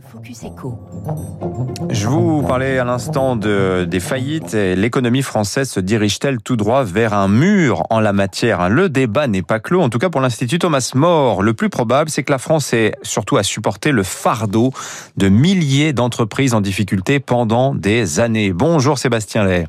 [0.00, 0.44] Focus.
[1.90, 4.52] Je vous parlais à l'instant de, des faillites.
[4.52, 8.68] L'économie française se dirige-t-elle tout droit vers un mur en la matière?
[8.68, 9.80] Le débat n'est pas clos.
[9.80, 12.92] En tout cas, pour l'Institut Thomas More, le plus probable, c'est que la France ait
[13.02, 14.72] surtout à supporter le fardeau
[15.16, 18.52] de milliers d'entreprises en difficulté pendant des années.
[18.52, 19.66] Bonjour Sébastien Lay.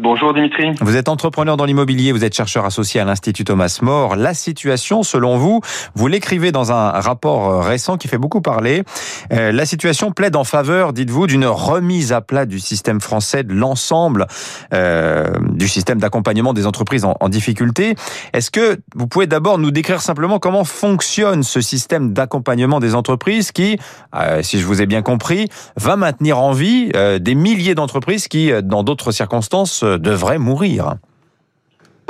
[0.00, 0.72] Bonjour Dimitri.
[0.80, 4.14] Vous êtes entrepreneur dans l'immobilier, vous êtes chercheur associé à l'Institut Thomas More.
[4.14, 5.60] La situation, selon vous,
[5.94, 8.84] vous l'écrivez dans un rapport récent qui fait beaucoup parler.
[9.32, 13.52] Euh, la situation plaide en faveur, dites-vous, d'une remise à plat du système français, de
[13.52, 14.26] l'ensemble
[14.72, 17.94] euh, du système d'accompagnement des entreprises en, difficulté.
[18.32, 23.52] Est-ce que vous pouvez d'abord nous décrire simplement comment fonctionne ce système d'accompagnement des entreprises
[23.52, 23.78] qui,
[24.14, 28.28] euh, si je vous ai bien compris, va maintenir en vie euh, des milliers d'entreprises
[28.28, 30.94] qui, euh, dans d'autres circonstances, devrait mourir.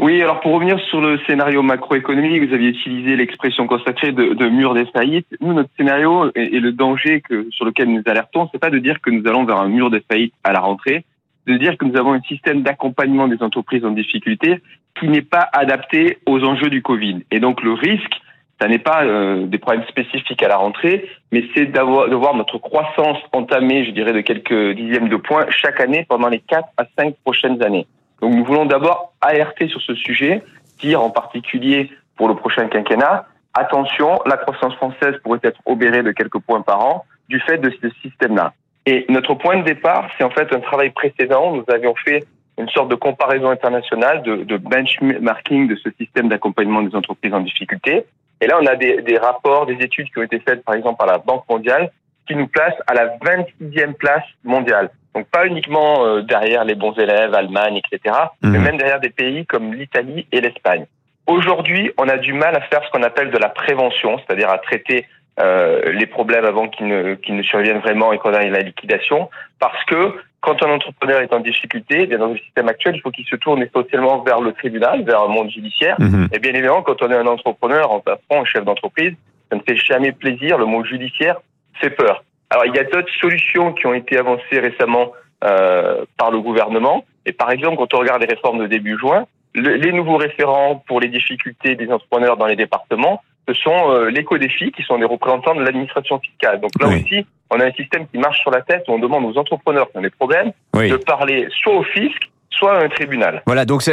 [0.01, 4.73] Oui, alors pour revenir sur le scénario macroéconomique, vous aviez utilisé l'expression consacrée de, mur
[4.73, 5.27] des faillites.
[5.41, 8.79] Nous, notre scénario et, et, le danger que, sur lequel nous alertons, c'est pas de
[8.79, 11.05] dire que nous allons vers un mur des faillites à la rentrée,
[11.49, 14.61] de dire que nous avons un système d'accompagnement des entreprises en difficulté
[14.99, 17.25] qui n'est pas adapté aux enjeux du Covid.
[17.31, 18.21] Et donc le risque,
[18.61, 22.35] ça n'est pas euh, des problèmes spécifiques à la rentrée, mais c'est d'avoir de voir
[22.35, 26.69] notre croissance entamée, je dirais, de quelques dixièmes de points chaque année pendant les quatre
[26.77, 27.87] à cinq prochaines années.
[28.21, 30.43] Donc nous voulons d'abord alerter sur ce sujet,
[30.81, 36.11] dire en particulier pour le prochain quinquennat, attention, la croissance française pourrait être obérée de
[36.11, 38.53] quelques points par an du fait de ce système-là.
[38.87, 41.55] Et notre point de départ, c'est en fait un travail précédent.
[41.55, 42.25] Nous avions fait
[42.59, 47.41] une sorte de comparaison internationale, de, de benchmarking de ce système d'accompagnement des entreprises en
[47.41, 48.05] difficulté.
[48.41, 50.99] Et là, on a des, des, rapports, des études qui ont été faites, par exemple,
[50.99, 51.91] par la Banque mondiale,
[52.27, 54.91] qui nous placent à la 26e place mondiale.
[55.15, 58.51] Donc pas uniquement euh, derrière les bons élèves, Allemagne, etc., mmh.
[58.51, 60.87] mais même derrière des pays comme l'Italie et l'Espagne.
[61.27, 64.59] Aujourd'hui, on a du mal à faire ce qu'on appelle de la prévention, c'est-à-dire à
[64.59, 65.07] traiter
[65.41, 69.29] euh, les problèmes avant qu'ils ne, qu'ils ne surviennent vraiment et qu'on ait la liquidation,
[69.59, 73.11] parce que quand un entrepreneur est en difficulté, bien dans le système actuel, il faut
[73.11, 75.97] qu'il se tourne essentiellement vers le tribunal, vers un monde judiciaire.
[75.99, 76.27] Mmh.
[76.33, 79.15] Et bien évidemment, quand on est un entrepreneur, en patron, un chef d'entreprise,
[79.51, 80.59] ça ne fait jamais plaisir.
[80.59, 81.37] Le mot judiciaire
[81.75, 82.25] fait peur.
[82.51, 85.13] Alors, il y a d'autres solutions qui ont été avancées récemment
[85.45, 87.05] euh, par le gouvernement.
[87.27, 90.83] Et par exemple, quand on regarde les réformes de début juin, le, les nouveaux référents
[90.87, 95.07] pour les difficultés des entrepreneurs dans les départements, ce sont euh, l'éco-défi qui sont des
[95.07, 96.61] représentants de l'administration fiscale.
[96.61, 97.03] Donc là oui.
[97.03, 99.91] aussi, on a un système qui marche sur la tête où on demande aux entrepreneurs
[99.91, 100.91] qui ont des problèmes oui.
[100.91, 103.43] de parler soit au fisc, soit un tribunal.
[103.47, 103.85] Voilà, donc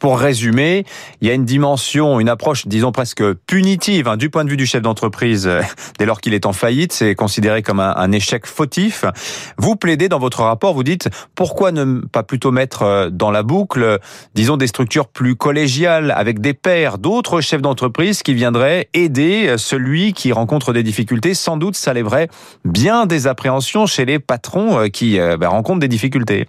[0.00, 0.84] pour résumer,
[1.20, 4.56] il y a une dimension, une approche, disons presque punitive hein, du point de vue
[4.56, 5.60] du chef d'entreprise euh,
[5.98, 9.04] dès lors qu'il est en faillite, c'est considéré comme un, un, échec fautif.
[9.58, 13.42] Vous plaidez dans votre rapport, vous dites pourquoi ne pas plutôt mettre euh, dans la
[13.42, 13.98] boucle,
[14.34, 19.56] disons des structures plus collégiales avec des pairs d'autres chefs d'entreprise qui viendraient aider euh,
[19.58, 21.34] celui qui rencontre des difficultés?
[21.34, 22.28] Sans doute, ça lèverait
[22.64, 26.46] bien des appréhensions chez les patrons qui ben, rencontrent des difficultés.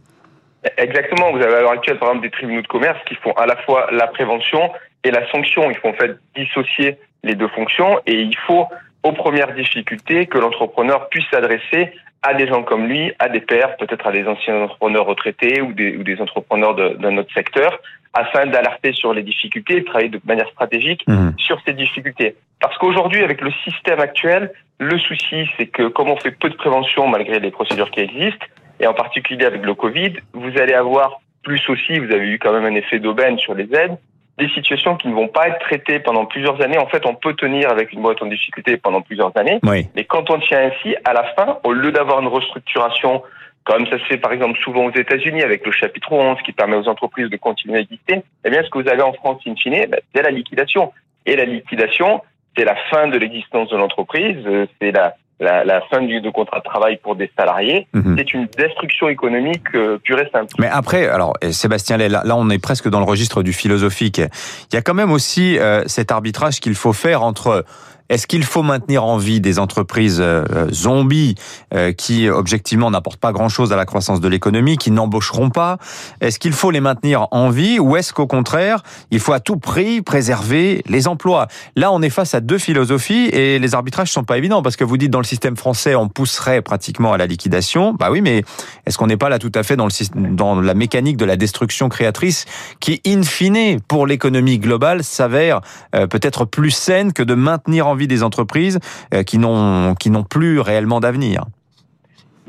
[0.77, 1.31] Exactement.
[1.31, 3.55] Vous avez à l'heure actuelle, par exemple, des tribunaux de commerce qui font à la
[3.57, 4.71] fois la prévention
[5.03, 5.69] et la sanction.
[5.71, 8.67] Il faut en fait dissocier les deux fonctions et il faut,
[9.03, 13.75] aux premières difficultés, que l'entrepreneur puisse s'adresser à des gens comme lui, à des pairs,
[13.77, 17.79] peut-être à des anciens entrepreneurs retraités ou des, ou des entrepreneurs de, de, notre secteur,
[18.13, 21.31] afin d'alerter sur les difficultés et de travailler de manière stratégique mmh.
[21.37, 22.35] sur ces difficultés.
[22.59, 26.55] Parce qu'aujourd'hui, avec le système actuel, le souci, c'est que comme on fait peu de
[26.55, 28.45] prévention malgré les procédures qui existent,
[28.81, 32.51] et en particulier avec le Covid, vous allez avoir plus aussi, vous avez eu quand
[32.51, 33.97] même un effet d'aubaine sur les aides,
[34.37, 36.77] des situations qui ne vont pas être traitées pendant plusieurs années.
[36.77, 39.87] En fait, on peut tenir avec une boîte en difficulté pendant plusieurs années, oui.
[39.95, 43.21] mais quand on tient ainsi, à la fin, au lieu d'avoir une restructuration,
[43.63, 46.75] comme ça se fait par exemple souvent aux États-Unis avec le chapitre 11 qui permet
[46.75, 49.55] aux entreprises de continuer à exister, eh bien, ce que vous avez en France, in
[49.55, 50.91] fine, ben, c'est la liquidation.
[51.27, 52.21] Et la liquidation,
[52.57, 54.37] c'est la fin de l'existence de l'entreprise,
[54.81, 57.87] c'est la, la, la, fin du, contrat de travail pour des salariés.
[57.93, 58.15] Mmh.
[58.17, 60.53] C'est une destruction économique euh, pure et simple.
[60.59, 64.19] Mais après, alors Sébastien, là, là, on est presque dans le registre du philosophique.
[64.19, 67.65] Il y a quand même aussi euh, cet arbitrage qu'il faut faire entre
[68.11, 71.35] est-ce qu'il faut maintenir en vie des entreprises euh, zombies
[71.73, 75.77] euh, qui, objectivement, n'apportent pas grand-chose à la croissance de l'économie, qui n'embaucheront pas?
[76.19, 79.55] Est-ce qu'il faut les maintenir en vie ou est-ce qu'au contraire, il faut à tout
[79.55, 81.47] prix préserver les emplois?
[81.77, 84.83] Là, on est face à deux philosophies et les arbitrages sont pas évidents parce que
[84.83, 87.93] vous dites dans le système français, on pousserait pratiquement à la liquidation.
[87.93, 88.43] Bah oui, mais
[88.85, 91.37] est-ce qu'on n'est pas là tout à fait dans, le, dans la mécanique de la
[91.37, 92.43] destruction créatrice
[92.81, 95.61] qui, in fine, pour l'économie globale, s'avère
[95.95, 98.79] euh, peut-être plus saine que de maintenir en vie des entreprises
[99.13, 101.43] euh, qui n'ont qui n'ont plus réellement d'avenir.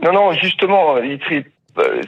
[0.03, 1.17] Non, non, justement, euh,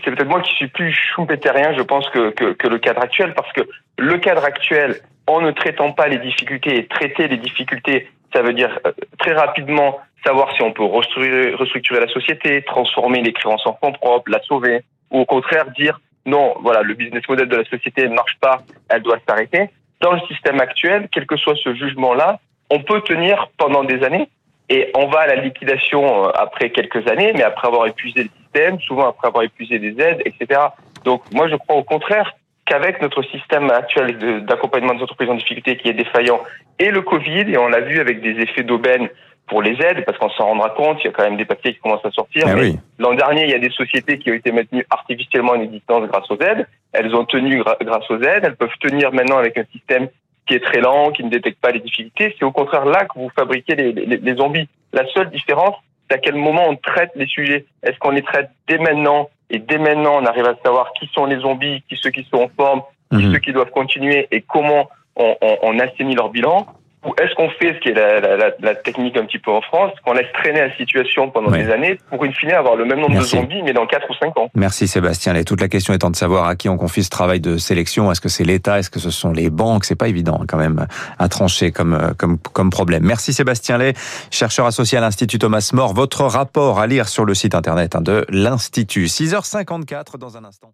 [0.04, 3.52] c'est peut-être moi qui suis plus schumpeterien, je pense, que, que, le cadre actuel, parce
[3.52, 3.62] que
[3.98, 8.52] le cadre actuel, en ne traitant pas les difficultés et traiter les difficultés, Ça veut
[8.52, 13.66] dire euh, très rapidement savoir si on peut restructurer, restructurer la société, transformer les créances
[13.66, 17.56] en fonds propres, la sauver, ou au contraire dire non, voilà, le business model de
[17.56, 19.70] la société ne marche pas, elle doit s'arrêter.
[20.00, 24.28] Dans le système actuel, quel que soit ce jugement-là, on peut tenir pendant des années
[24.68, 28.30] et on va à la liquidation euh, après quelques années, mais après avoir épuisé le
[28.42, 30.60] système, souvent après avoir épuisé des aides, etc.
[31.04, 32.34] Donc moi, je crois au contraire
[32.64, 36.40] qu'avec notre système actuel d'accompagnement des entreprises en difficulté qui est défaillant
[36.78, 39.08] et le Covid, et on l'a vu avec des effets d'aubaine
[39.46, 41.74] pour les aides, parce qu'on s'en rendra compte, il y a quand même des papiers
[41.74, 42.44] qui commencent à sortir.
[42.48, 42.78] Ah oui.
[42.98, 46.30] L'an dernier, il y a des sociétés qui ont été maintenues artificiellement en existence grâce
[46.30, 46.66] aux aides.
[46.94, 48.44] Elles ont tenu grâce aux aides.
[48.44, 50.08] Elles peuvent tenir maintenant avec un système
[50.46, 52.34] qui est très lent, qui ne détecte pas les difficultés.
[52.38, 54.68] C'est au contraire là que vous fabriquez les, les, les zombies.
[54.92, 55.76] La seule différence,
[56.08, 57.64] c'est à quel moment on traite les sujets.
[57.82, 61.26] Est-ce qu'on les traite dès maintenant et dès maintenant on arrive à savoir qui sont
[61.26, 63.32] les zombies, qui ceux qui sont en forme, qui mmh.
[63.32, 66.66] ceux qui doivent continuer et comment on, on, on assainit leur bilan
[67.04, 69.60] ou est-ce qu'on fait ce qui est la, la, la, technique un petit peu en
[69.60, 73.00] France, qu'on laisse traîner la situation pendant des années pour une fine avoir le même
[73.00, 73.36] nombre Merci.
[73.36, 75.34] de zombies, mais dans 4 ou 5 ans Merci Sébastien.
[75.34, 78.10] Et toute la question étant de savoir à qui on confie ce travail de sélection.
[78.10, 78.78] Est-ce que c'est l'État?
[78.78, 79.84] Est-ce que ce sont les banques?
[79.84, 80.86] C'est pas évident quand même
[81.18, 83.04] à trancher comme, comme, comme problème.
[83.04, 83.94] Merci Sébastien Lay,
[84.30, 85.94] chercheur associé à l'Institut Thomas More.
[85.94, 89.06] Votre rapport à lire sur le site internet hein, de l'Institut.
[89.06, 90.72] 6h54 dans un instant.